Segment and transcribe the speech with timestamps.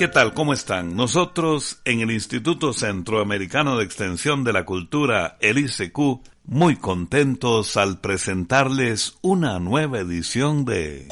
[0.00, 0.32] ¿Qué tal?
[0.32, 0.96] ¿Cómo están?
[0.96, 8.00] Nosotros en el Instituto Centroamericano de Extensión de la Cultura, el ICQ, muy contentos al
[8.00, 11.06] presentarles una nueva edición de...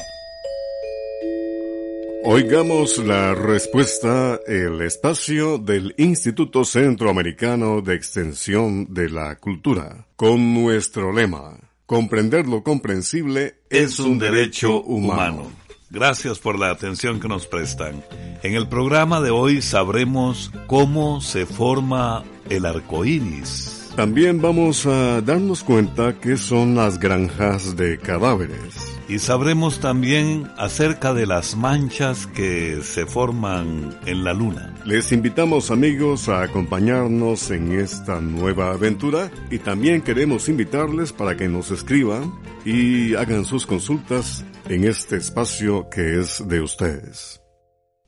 [2.23, 11.13] Oigamos la respuesta, el espacio del Instituto Centroamericano de Extensión de la Cultura, con nuestro
[11.13, 15.68] lema, comprender lo comprensible es, un derecho humano.
[15.91, 18.03] Gracias por la atención que nos prestan.
[18.43, 23.89] En el programa de hoy sabremos cómo se forma el arco iris.
[23.95, 28.99] También vamos a darnos cuenta qué son las granjas de cadáveres.
[29.09, 34.75] Y sabremos también acerca de las manchas que se forman en la luna.
[34.85, 41.49] Les invitamos amigos a acompañarnos en esta nueva aventura y también queremos invitarles para que
[41.49, 42.31] nos escriban
[42.63, 47.41] y hagan sus consultas en este espacio que es de ustedes.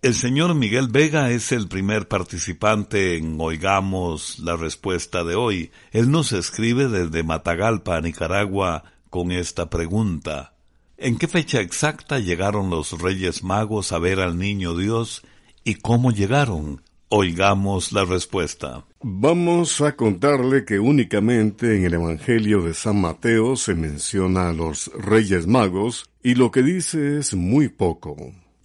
[0.02, 5.72] El señor Miguel Vega es el primer participante en Oigamos la respuesta de hoy.
[5.92, 10.56] Él nos escribe desde Matagalpa, Nicaragua, con esta pregunta.
[10.98, 15.22] ¿En qué fecha exacta llegaron los Reyes Magos a ver al Niño Dios
[15.64, 16.82] y cómo llegaron?
[17.10, 18.86] Oigamos la respuesta.
[19.02, 24.90] Vamos a contarle que únicamente en el Evangelio de San Mateo se menciona a los
[24.94, 28.16] Reyes Magos y lo que dice es muy poco.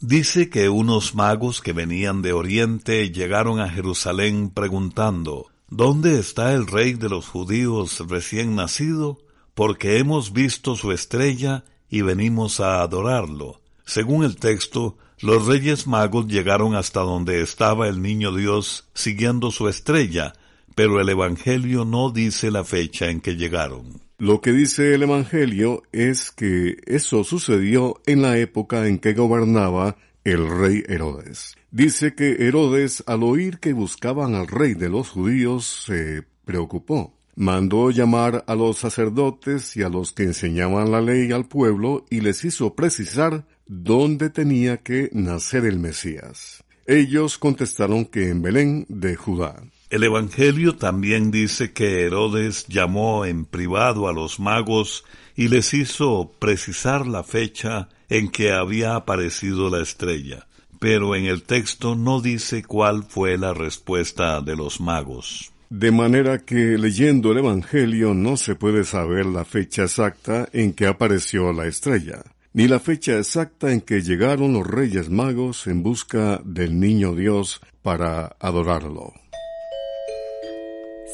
[0.00, 6.66] Dice que unos magos que venían de Oriente llegaron a Jerusalén preguntando ¿Dónde está el
[6.66, 9.18] rey de los judíos recién nacido?
[9.54, 13.60] Porque hemos visto su estrella y venimos a adorarlo.
[13.84, 19.68] Según el texto, los reyes magos llegaron hasta donde estaba el niño Dios siguiendo su
[19.68, 20.34] estrella,
[20.76, 24.02] pero el Evangelio no dice la fecha en que llegaron.
[24.18, 29.96] Lo que dice el Evangelio es que eso sucedió en la época en que gobernaba
[30.22, 31.56] el rey Herodes.
[31.70, 37.14] Dice que Herodes, al oír que buscaban al rey de los judíos, se preocupó.
[37.36, 42.20] Mandó llamar a los sacerdotes y a los que enseñaban la ley al pueblo y
[42.20, 46.62] les hizo precisar dónde tenía que nacer el Mesías.
[46.86, 49.56] Ellos contestaron que en Belén de Judá.
[49.88, 55.04] El Evangelio también dice que Herodes llamó en privado a los magos
[55.36, 60.48] y les hizo precisar la fecha en que había aparecido la estrella,
[60.80, 65.52] pero en el texto no dice cuál fue la respuesta de los magos.
[65.70, 70.88] De manera que leyendo el Evangelio no se puede saber la fecha exacta en que
[70.88, 72.24] apareció la estrella
[72.56, 77.60] ni la fecha exacta en que llegaron los Reyes Magos en busca del Niño Dios
[77.82, 79.12] para adorarlo.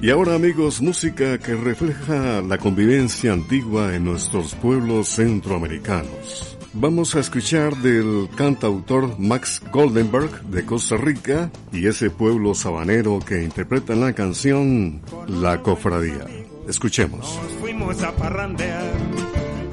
[0.00, 6.56] Y ahora amigos, música que refleja la convivencia antigua en nuestros pueblos centroamericanos.
[6.72, 13.42] Vamos a escuchar del cantautor Max Goldenberg de Costa Rica y ese pueblo sabanero que
[13.42, 16.26] interpreta la canción La Cofradía.
[16.68, 17.40] Escuchemos.
[17.42, 18.92] Nos fuimos a parrandear,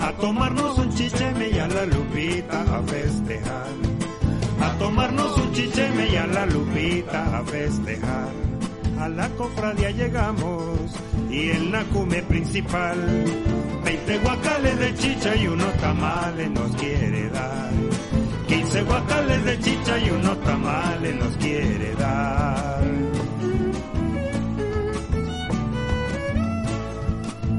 [0.05, 3.73] a tomarnos un chicheme y a la lupita a festejar.
[4.61, 8.29] A tomarnos un chicheme y a la lupita a festejar.
[8.99, 10.91] A la cofradía llegamos
[11.29, 12.97] y el nacume principal,
[13.83, 17.71] 20 guacales de chicha y unos tamales nos quiere dar.
[18.47, 22.94] 15 guacales de chicha y unos tamales nos quiere dar.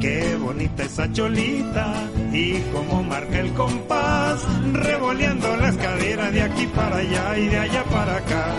[0.07, 4.41] Qué bonita esa cholita y cómo marca el compás,
[4.73, 8.55] revoleando las caderas de aquí para allá y de allá para acá.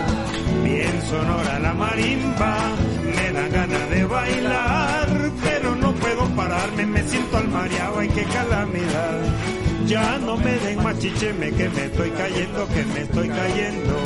[0.62, 2.54] Bien sonora la marimba,
[3.02, 5.08] me da ganas de bailar,
[5.42, 9.20] pero no puedo pararme, me siento al mareado, ay qué calamidad.
[9.86, 13.96] Ya no me den machicheme que me estoy cayendo, que me estoy cayendo.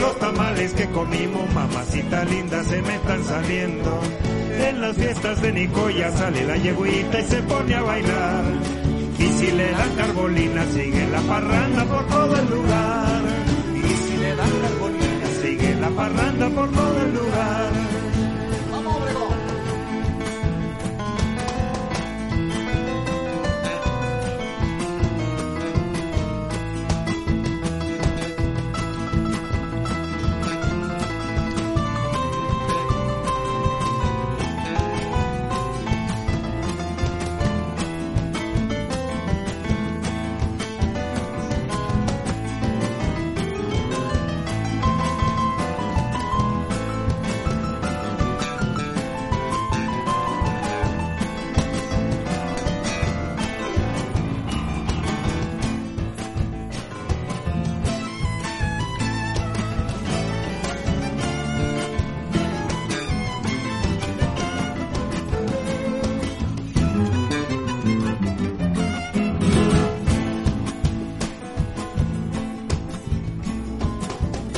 [0.00, 4.00] Los tamales que comimos, mamacita linda, se me están saliendo.
[4.58, 8.44] En las fiestas de Nicoya sale la yeguita y se pone a bailar.
[9.18, 13.22] Y si le dan carbolina, sigue la parranda por todo el lugar.
[13.76, 16.48] Y si le dan carbolina, sigue la parranda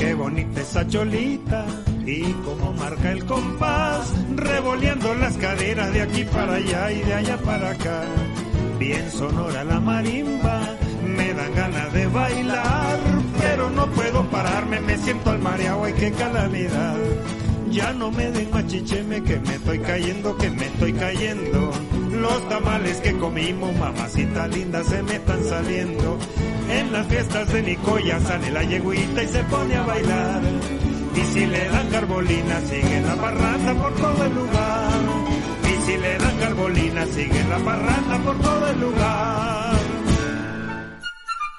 [0.04, 1.64] Qué bonita esa cholita
[2.04, 7.38] y cómo marca el compás, revoleando las caderas de aquí para allá y de allá
[7.38, 8.02] para acá.
[8.78, 10.60] Bien sonora la marimba,
[11.06, 12.98] me dan ganas de bailar,
[13.40, 16.96] pero no puedo pararme, me siento al mareado, ay qué calamidad.
[17.70, 21.72] Ya no me den machicheme que me estoy cayendo, que me estoy cayendo.
[22.10, 26.18] Los tamales que comimos, mamacita linda, se me están saliendo.
[26.68, 30.42] En las fiestas de Nicoya sale la yeguita y se pone a bailar.
[31.14, 35.00] Y si le dan carbolina, sigue la parranda por todo el lugar.
[35.62, 39.74] Y si le dan carbolina, sigue la parranda por todo el lugar.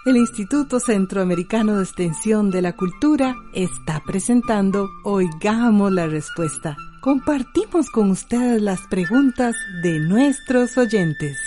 [0.06, 6.78] El Instituto Centroamericano de Extensión de la Cultura está presentando Oigamos la Respuesta.
[7.02, 11.40] Compartimos con ustedes las preguntas de nuestros oyentes.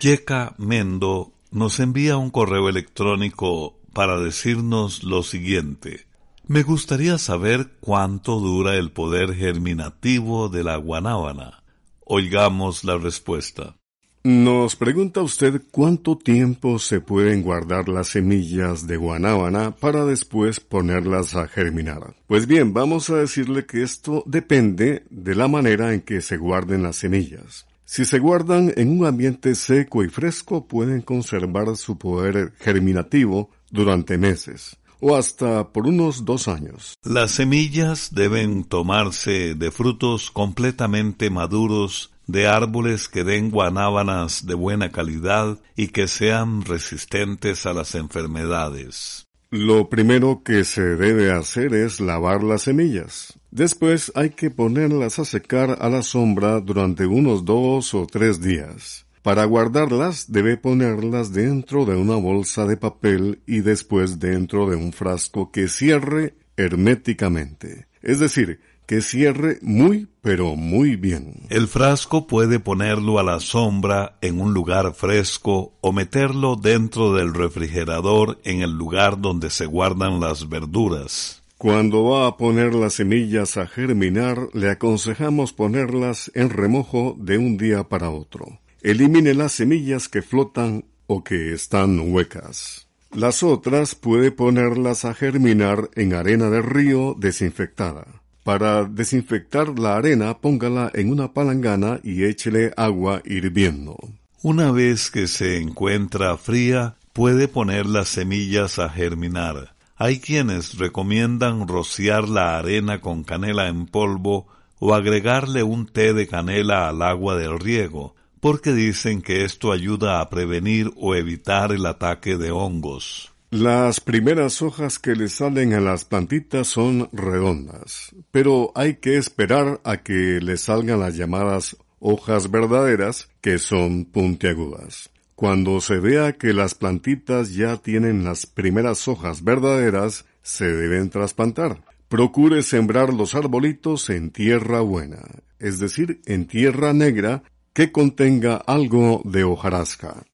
[0.00, 6.06] Yeka Mendo nos envía un correo electrónico para decirnos lo siguiente.
[6.46, 11.62] Me gustaría saber cuánto dura el poder germinativo de la guanábana.
[12.04, 13.76] Oigamos la respuesta.
[14.24, 21.36] Nos pregunta usted cuánto tiempo se pueden guardar las semillas de guanábana para después ponerlas
[21.36, 22.14] a germinar.
[22.26, 26.82] Pues bien, vamos a decirle que esto depende de la manera en que se guarden
[26.82, 27.66] las semillas.
[27.90, 34.18] Si se guardan en un ambiente seco y fresco, pueden conservar su poder germinativo durante
[34.18, 36.98] meses o hasta por unos dos años.
[37.02, 44.92] Las semillas deben tomarse de frutos completamente maduros de árboles que den guanábanas de buena
[44.92, 49.24] calidad y que sean resistentes a las enfermedades.
[49.50, 53.37] Lo primero que se debe hacer es lavar las semillas.
[53.50, 59.06] Después hay que ponerlas a secar a la sombra durante unos dos o tres días.
[59.22, 64.92] Para guardarlas debe ponerlas dentro de una bolsa de papel y después dentro de un
[64.92, 67.86] frasco que cierre herméticamente.
[68.02, 71.46] Es decir, que cierre muy pero muy bien.
[71.50, 77.34] El frasco puede ponerlo a la sombra en un lugar fresco o meterlo dentro del
[77.34, 81.37] refrigerador en el lugar donde se guardan las verduras.
[81.58, 87.56] Cuando va a poner las semillas a germinar, le aconsejamos ponerlas en remojo de un
[87.56, 88.60] día para otro.
[88.80, 92.86] Elimine las semillas que flotan o que están huecas.
[93.12, 98.06] Las otras puede ponerlas a germinar en arena de río desinfectada.
[98.44, 103.96] Para desinfectar la arena, póngala en una palangana y échele agua hirviendo.
[104.44, 109.74] Una vez que se encuentra fría, puede poner las semillas a germinar.
[110.00, 114.46] Hay quienes recomiendan rociar la arena con canela en polvo
[114.78, 120.20] o agregarle un té de canela al agua del riego, porque dicen que esto ayuda
[120.20, 123.32] a prevenir o evitar el ataque de hongos.
[123.50, 129.80] Las primeras hojas que le salen a las plantitas son redondas, pero hay que esperar
[129.82, 135.10] a que le salgan las llamadas hojas verdaderas, que son puntiagudas.
[135.38, 141.84] Cuando se vea que las plantitas ya tienen las primeras hojas verdaderas, se deben trasplantar.
[142.08, 145.22] Procure sembrar los arbolitos en tierra buena,
[145.60, 150.24] es decir, en tierra negra que contenga algo de hojarasca.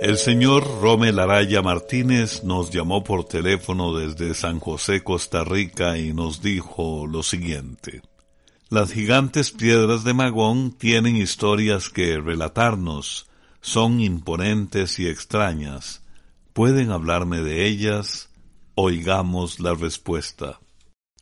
[0.00, 6.12] El señor Romel Araya Martínez nos llamó por teléfono desde San José, Costa Rica, y
[6.12, 8.02] nos dijo lo siguiente.
[8.72, 13.28] Las gigantes piedras de Magón tienen historias que relatarnos,
[13.60, 16.04] son imponentes y extrañas.
[16.52, 18.30] ¿Pueden hablarme de ellas?
[18.76, 20.60] Oigamos la respuesta.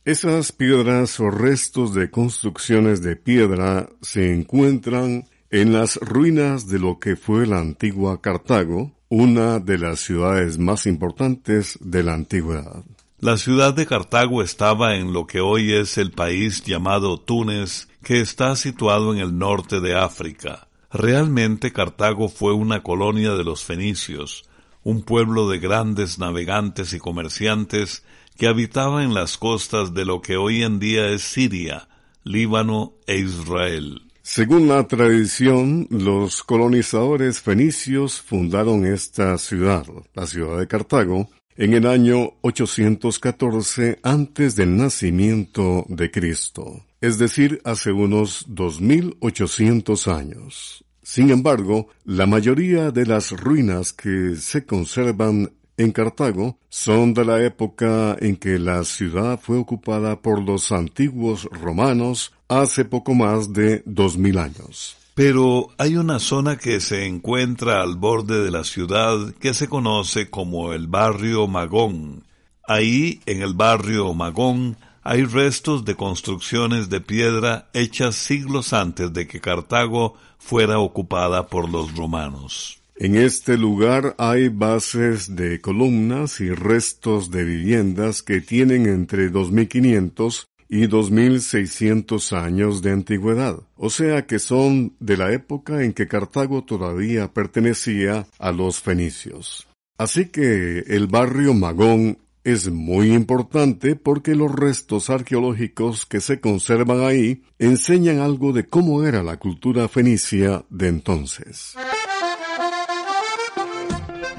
[0.05, 6.99] Esas piedras o restos de construcciones de piedra se encuentran en las ruinas de lo
[6.99, 12.83] que fue la antigua Cartago, una de las ciudades más importantes de la antigüedad.
[13.21, 18.21] La ciudad de Cartago estaba en lo que hoy es el país llamado Túnez, que
[18.21, 20.69] está situado en el norte de África.
[20.89, 24.45] Realmente Cartago fue una colonia de los fenicios,
[24.83, 28.05] un pueblo de grandes navegantes y comerciantes
[28.37, 31.89] que habitaba en las costas de lo que hoy en día es Siria,
[32.23, 34.03] Líbano e Israel.
[34.21, 41.85] Según la tradición, los colonizadores fenicios fundaron esta ciudad, la ciudad de Cartago, en el
[41.85, 50.85] año 814 antes del nacimiento de Cristo, es decir, hace unos 2800 años.
[51.03, 57.43] Sin embargo, la mayoría de las ruinas que se conservan en Cartago son de la
[57.43, 63.83] época en que la ciudad fue ocupada por los antiguos romanos hace poco más de
[63.85, 64.98] dos mil años.
[65.19, 70.29] Pero hay una zona que se encuentra al borde de la ciudad que se conoce
[70.29, 72.23] como el barrio Magón.
[72.65, 79.27] Ahí, en el barrio Magón, hay restos de construcciones de piedra hechas siglos antes de
[79.27, 82.79] que Cartago fuera ocupada por los romanos.
[82.95, 90.48] En este lugar hay bases de columnas y restos de viviendas que tienen entre 2500
[90.69, 96.63] y 2600 años de antigüedad, o sea que son de la época en que Cartago
[96.63, 99.67] todavía pertenecía a los fenicios.
[99.97, 107.03] Así que el barrio Magón es muy importante porque los restos arqueológicos que se conservan
[107.03, 111.75] ahí enseñan algo de cómo era la cultura fenicia de entonces.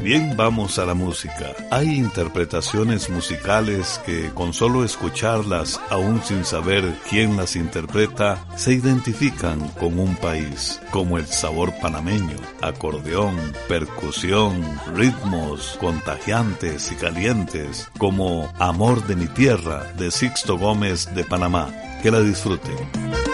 [0.02, 1.54] Bien, vamos a la música.
[1.70, 9.68] Hay interpretaciones musicales que con solo escucharlas, aún sin saber quién las interpreta, se identifican
[9.78, 13.36] con un país, como el sabor panameño, acordeón,
[13.68, 14.62] percusión,
[14.94, 21.68] ritmos contagiantes y calientes, como Amor de mi tierra de Sixto Gómez de Panamá.
[22.02, 23.29] Que la disfruten.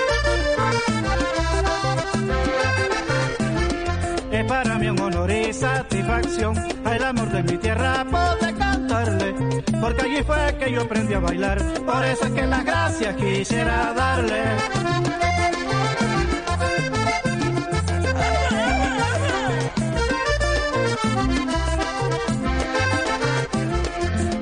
[5.88, 9.34] Satisfacción al amor de mi tierra poder cantarle,
[9.80, 13.92] porque allí fue que yo aprendí a bailar, por eso es que las gracias quisiera
[13.92, 14.42] darle.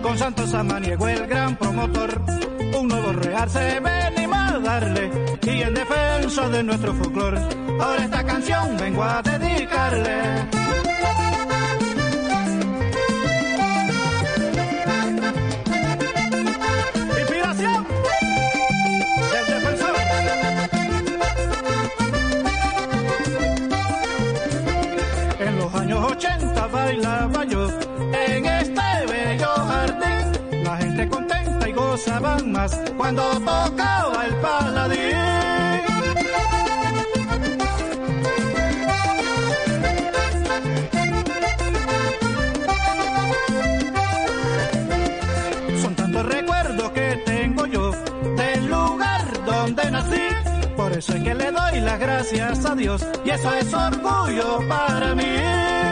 [0.02, 2.22] Con Santos Samaniego el gran promotor,
[2.78, 4.03] un nuevo real se venimos
[4.54, 5.11] a darle,
[5.42, 7.37] y en defensa de nuestro folclor,
[7.80, 10.49] ahora esta canción vengo a dedicarle.
[32.97, 35.16] Cuando tocaba el paladín.
[45.83, 47.90] Son tantos recuerdos que tengo yo
[48.37, 50.23] del lugar donde nací.
[50.76, 55.14] Por eso es que le doy las gracias a Dios y eso es orgullo para
[55.14, 55.83] mí.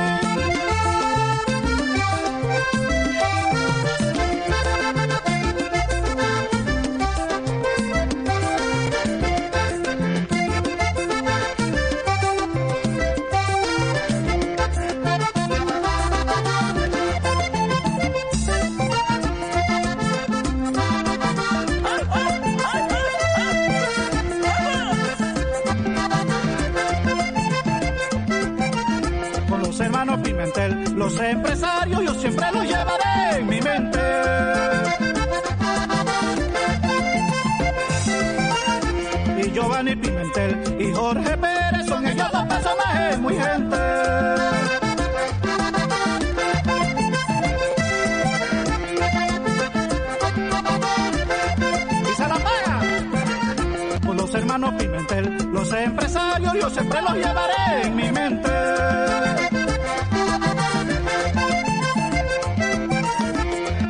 [56.61, 58.51] Yo siempre los llevaré en mi mente.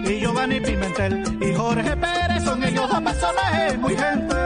[0.05, 4.42] Y Giovanni Pimentel y Jorge Pérez son ellos dos personajes muy gente.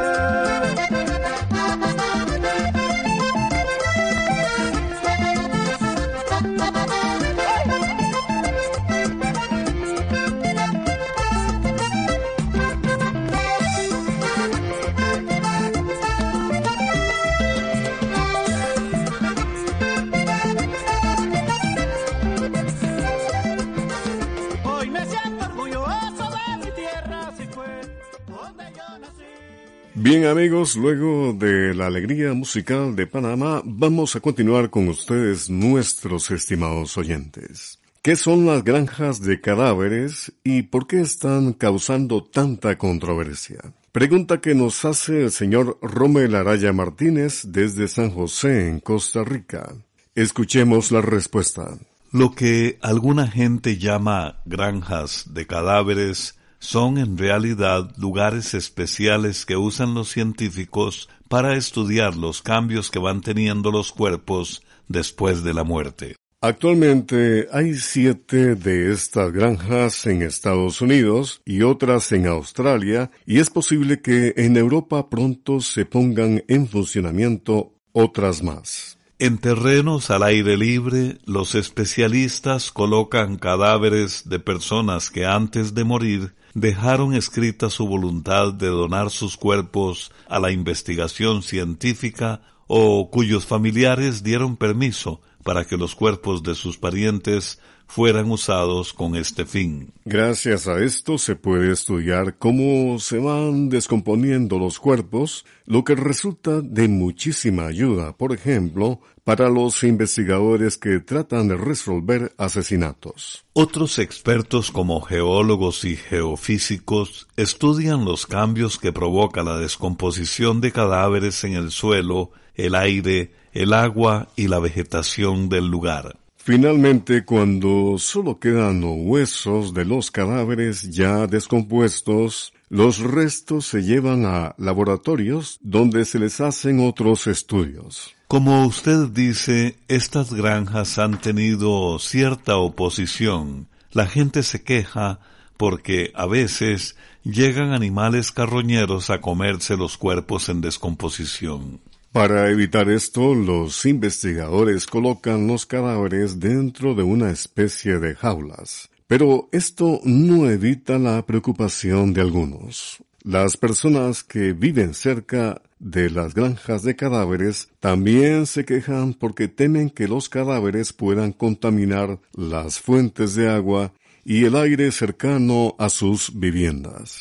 [30.07, 36.31] Bien amigos, luego de la alegría musical de Panamá, vamos a continuar con ustedes nuestros
[36.31, 37.81] estimados oyentes.
[38.03, 43.59] ¿Qué son las granjas de cadáveres y por qué están causando tanta controversia?
[43.91, 49.75] Pregunta que nos hace el señor Romel Araya Martínez desde San José, en Costa Rica.
[50.15, 51.79] Escuchemos la respuesta.
[52.13, 56.37] Lo que alguna gente llama granjas de cadáveres
[56.67, 63.21] son en realidad lugares especiales que usan los científicos para estudiar los cambios que van
[63.21, 66.17] teniendo los cuerpos después de la muerte.
[66.41, 73.49] Actualmente hay siete de estas granjas en Estados Unidos y otras en Australia y es
[73.49, 78.99] posible que en Europa pronto se pongan en funcionamiento otras más.
[79.21, 86.35] En terrenos al aire libre, los especialistas colocan cadáveres de personas que antes de morir
[86.57, 94.23] dejaron escrita su voluntad de donar sus cuerpos a la investigación científica o cuyos familiares
[94.23, 99.93] dieron permiso para que los cuerpos de sus parientes fueran usados con este fin.
[100.05, 106.61] Gracias a esto se puede estudiar cómo se van descomponiendo los cuerpos, lo que resulta
[106.61, 113.45] de muchísima ayuda, por ejemplo, para los investigadores que tratan de resolver asesinatos.
[113.55, 121.43] Otros expertos como geólogos y geofísicos estudian los cambios que provoca la descomposición de cadáveres
[121.43, 126.19] en el suelo, el aire, el agua y la vegetación del lugar.
[126.47, 134.55] Finalmente, cuando solo quedan huesos de los cadáveres ya descompuestos, los restos se llevan a
[134.57, 138.15] laboratorios donde se les hacen otros estudios.
[138.29, 143.67] Como usted dice, estas granjas han tenido cierta oposición.
[143.91, 145.19] La gente se queja
[145.57, 151.81] porque a veces llegan animales carroñeros a comerse los cuerpos en descomposición.
[152.17, 158.89] Para evitar esto, los investigadores colocan los cadáveres dentro de una especie de jaulas.
[159.07, 163.05] Pero esto no evita la preocupación de algunos.
[163.23, 169.91] Las personas que viven cerca de las granjas de cadáveres también se quejan porque temen
[169.91, 173.93] que los cadáveres puedan contaminar las fuentes de agua
[174.25, 177.21] y el aire cercano a sus viviendas.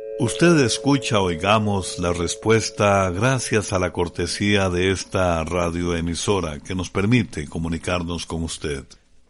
[0.23, 7.47] Usted escucha Oigamos la Respuesta gracias a la cortesía de esta radioemisora que nos permite
[7.47, 8.85] comunicarnos con usted.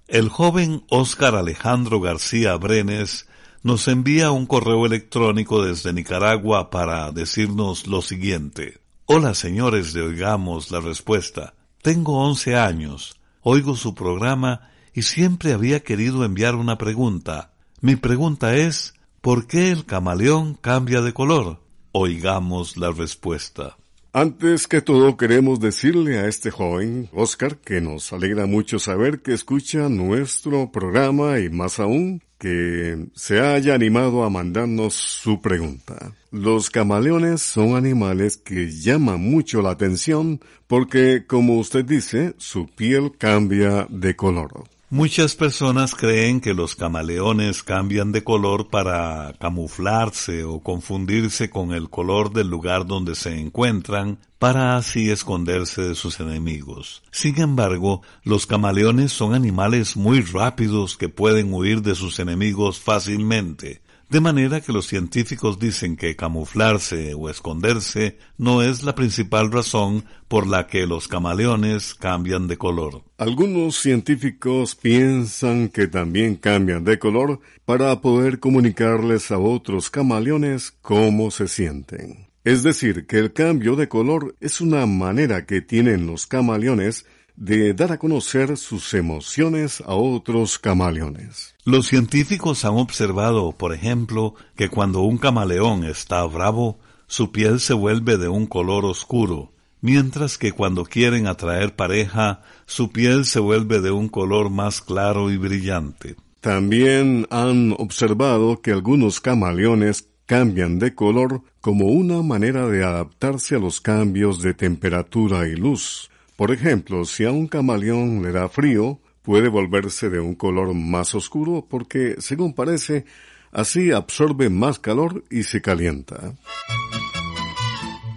[0.09, 3.29] El joven Óscar Alejandro García Brenes
[3.63, 8.81] nos envía un correo electrónico desde Nicaragua para decirnos lo siguiente.
[9.05, 11.53] Hola señores de Oigamos la Respuesta.
[11.81, 17.53] Tengo once años, oigo su programa y siempre había querido enviar una pregunta.
[17.79, 21.59] Mi pregunta es, ¿Por qué el camaleón cambia de color?
[21.91, 23.77] Oigamos la respuesta.
[24.13, 29.33] Antes que todo queremos decirle a este joven, Oscar, que nos alegra mucho saber que
[29.33, 36.15] escucha nuestro programa y más aún que se haya animado a mandarnos su pregunta.
[36.31, 43.11] Los camaleones son animales que llaman mucho la atención porque, como usted dice, su piel
[43.19, 44.63] cambia de color.
[44.93, 51.89] Muchas personas creen que los camaleones cambian de color para camuflarse o confundirse con el
[51.89, 57.03] color del lugar donde se encuentran para así esconderse de sus enemigos.
[57.09, 63.81] Sin embargo, los camaleones son animales muy rápidos que pueden huir de sus enemigos fácilmente.
[64.11, 70.03] De manera que los científicos dicen que camuflarse o esconderse no es la principal razón
[70.27, 73.05] por la que los camaleones cambian de color.
[73.17, 81.31] Algunos científicos piensan que también cambian de color para poder comunicarles a otros camaleones cómo
[81.31, 82.27] se sienten.
[82.43, 87.05] Es decir, que el cambio de color es una manera que tienen los camaleones
[87.37, 91.50] de dar a conocer sus emociones a otros camaleones.
[91.63, 97.75] Los científicos han observado, por ejemplo, que cuando un camaleón está bravo, su piel se
[97.75, 103.79] vuelve de un color oscuro, mientras que cuando quieren atraer pareja, su piel se vuelve
[103.79, 106.15] de un color más claro y brillante.
[106.39, 113.59] También han observado que algunos camaleones cambian de color como una manera de adaptarse a
[113.59, 116.09] los cambios de temperatura y luz.
[116.35, 121.15] Por ejemplo, si a un camaleón le da frío, puede volverse de un color más
[121.15, 123.05] oscuro porque, según parece,
[123.51, 126.33] así absorbe más calor y se calienta.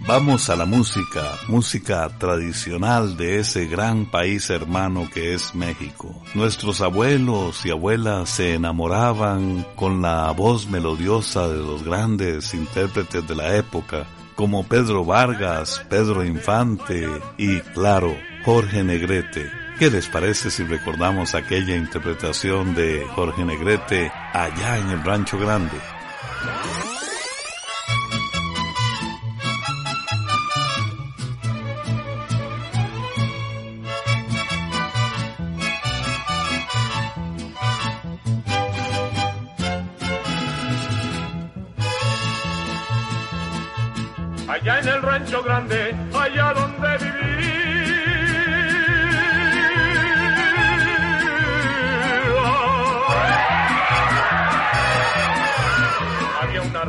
[0.07, 6.21] Vamos a la música, música tradicional de ese gran país hermano que es México.
[6.35, 13.35] Nuestros abuelos y abuelas se enamoraban con la voz melodiosa de los grandes intérpretes de
[13.35, 19.64] la época como Pedro Vargas, Pedro Infante y, claro, Jorge Negrete.
[19.77, 25.77] ¿Qué les parece si recordamos aquella interpretación de Jorge Negrete allá en el Rancho Grande?
[44.47, 47.74] allá en el rancho grande, allá donde viví.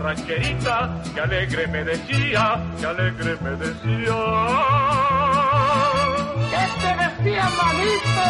[0.06, 4.18] Rancherita que alegre me decía, que alegre me decía.
[6.52, 8.26] ¿Qué te decía, manito?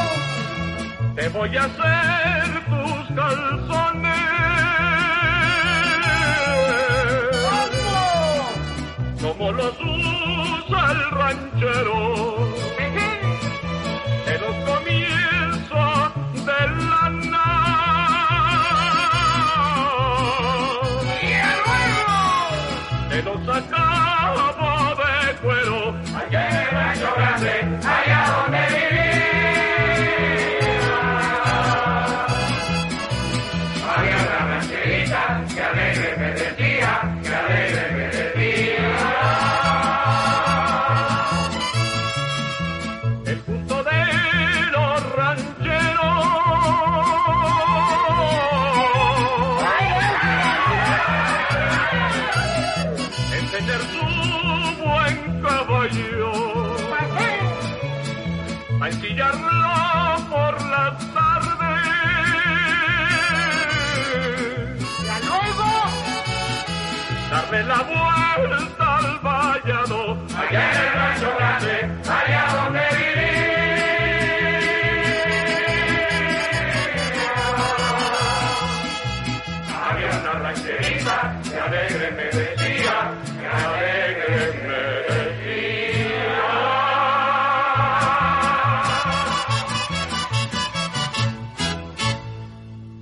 [1.17, 4.27] Te voy a hacer tus calzones.
[9.21, 9.35] ¿Cómo?
[9.35, 12.76] Como los usa el ranchero.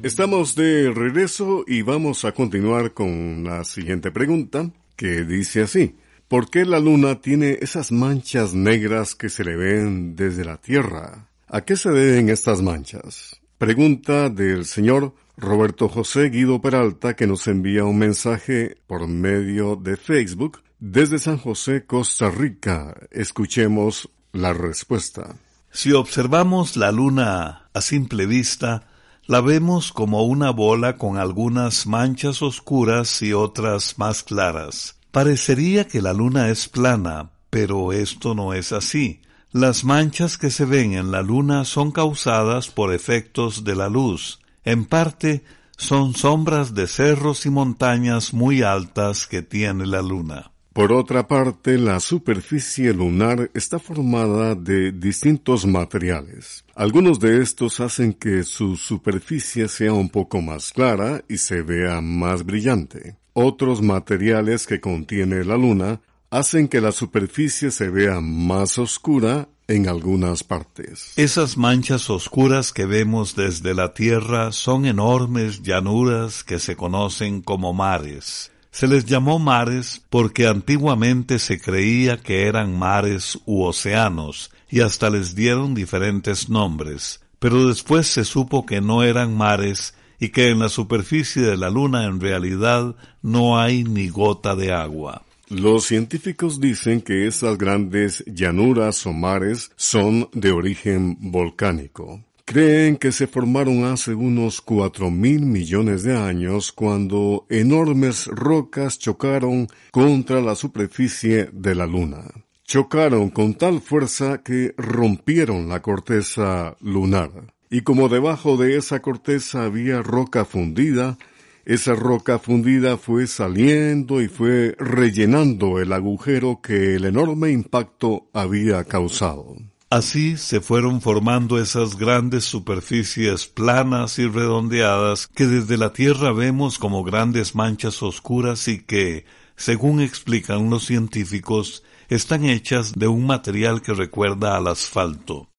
[0.04, 5.96] Estamos de regreso y vamos a continuar con la siguiente pregunta, que dice así.
[6.28, 11.30] ¿Por qué la luna tiene esas manchas negras que se le ven desde la Tierra?
[11.48, 13.40] ¿A qué se deben estas manchas?
[13.56, 19.96] Pregunta del señor Roberto José Guido Peralta que nos envía un mensaje por medio de
[19.96, 22.94] Facebook desde San José, Costa Rica.
[23.10, 25.34] Escuchemos la respuesta.
[25.70, 28.86] Si observamos la luna a simple vista,
[29.26, 34.96] la vemos como una bola con algunas manchas oscuras y otras más claras.
[35.10, 39.22] Parecería que la luna es plana, pero esto no es así.
[39.52, 44.40] Las manchas que se ven en la luna son causadas por efectos de la luz.
[44.64, 45.44] En parte,
[45.76, 50.50] son sombras de cerros y montañas muy altas que tiene la luna.
[50.74, 56.64] Por otra parte, la superficie lunar está formada de distintos materiales.
[56.74, 62.00] Algunos de estos hacen que su superficie sea un poco más clara y se vea
[62.00, 63.16] más brillante.
[63.34, 69.86] Otros materiales que contiene la luna hacen que la superficie se vea más oscura en
[69.88, 71.12] algunas partes.
[71.14, 77.72] Esas manchas oscuras que vemos desde la Tierra son enormes llanuras que se conocen como
[77.72, 78.50] mares.
[78.74, 85.10] Se les llamó mares porque antiguamente se creía que eran mares u océanos, y hasta
[85.10, 90.58] les dieron diferentes nombres, pero después se supo que no eran mares y que en
[90.58, 95.22] la superficie de la Luna en realidad no hay ni gota de agua.
[95.48, 102.24] Los científicos dicen que esas grandes llanuras o mares son de origen volcánico.
[102.46, 109.66] Creen que se formaron hace unos cuatro mil millones de años cuando enormes rocas chocaron
[109.90, 112.22] contra la superficie de la Luna.
[112.64, 117.54] Chocaron con tal fuerza que rompieron la corteza lunar.
[117.70, 121.16] Y como debajo de esa corteza había roca fundida,
[121.64, 128.84] esa roca fundida fue saliendo y fue rellenando el agujero que el enorme impacto había
[128.84, 129.56] causado.
[129.90, 136.78] Así se fueron formando esas grandes superficies planas y redondeadas que desde la Tierra vemos
[136.78, 139.24] como grandes manchas oscuras y que,
[139.56, 145.53] según explican los científicos, están hechas de un material que recuerda al asfalto.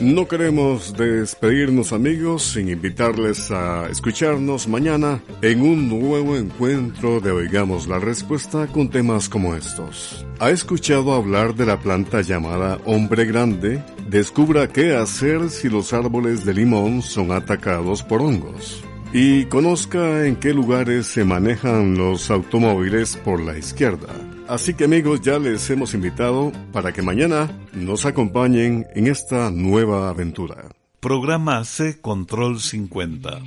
[0.00, 7.88] No queremos despedirnos amigos sin invitarles a escucharnos mañana en un nuevo encuentro de Oigamos
[7.88, 10.26] la Respuesta con temas como estos.
[10.38, 13.82] ¿Ha escuchado hablar de la planta llamada hombre grande?
[14.06, 18.84] Descubra qué hacer si los árboles de limón son atacados por hongos.
[19.14, 24.12] Y conozca en qué lugares se manejan los automóviles por la izquierda.
[24.48, 30.08] Así que amigos, ya les hemos invitado para que mañana nos acompañen en esta nueva
[30.08, 30.68] aventura.
[31.00, 33.40] Programa C Control 50.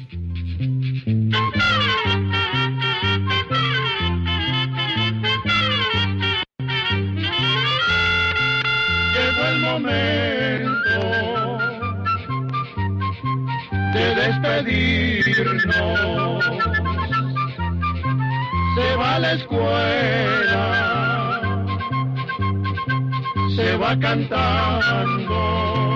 [9.14, 10.30] Llegó el momento
[13.94, 15.26] de despedir.
[15.26, 16.46] despedirnos.
[18.76, 20.49] Se va a la escuela,
[23.70, 25.89] se va cantando